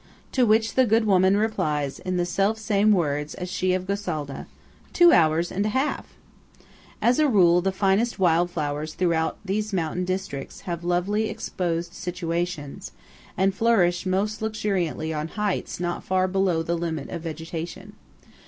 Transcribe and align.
To 0.31 0.47
which 0.47 0.73
the 0.73 0.87
good 0.87 1.05
woman 1.05 1.37
replies 1.37 1.99
in 1.99 2.17
the 2.17 2.25
self 2.25 2.57
same 2.57 2.91
words 2.91 3.35
as 3.35 3.51
she 3.51 3.73
of 3.75 3.85
Gosalda:– 3.85 4.47
"Two 4.93 5.11
hours 5.13 5.51
and 5.51 5.63
a 5.63 5.69
half!" 5.77 6.15
As 7.03 7.19
a 7.19 7.27
rule, 7.27 7.61
the 7.61 7.71
finest 7.71 8.17
wild 8.17 8.49
flowers 8.49 8.95
throughout 8.95 9.37
these 9.45 9.71
mountain 9.71 10.03
districts 10.03 10.63
love 10.81 11.07
exposed 11.15 11.93
situations, 11.93 12.93
and 13.37 13.53
flourish 13.53 14.07
most 14.07 14.41
luxuriantly 14.41 15.13
on 15.13 15.27
heights 15.27 15.79
not 15.79 16.03
far 16.03 16.27
below 16.27 16.63
the 16.63 16.73
limit 16.75 17.11
of 17.11 17.21
vegetation. 17.21 17.93